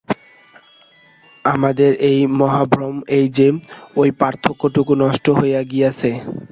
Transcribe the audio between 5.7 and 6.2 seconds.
গিয়াছে।